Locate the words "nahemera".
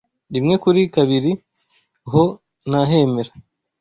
2.69-3.31